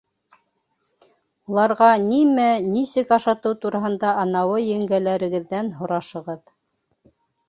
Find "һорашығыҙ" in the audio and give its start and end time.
5.83-6.41